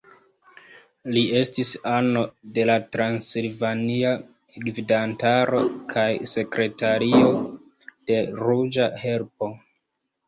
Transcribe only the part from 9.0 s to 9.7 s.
Helpo.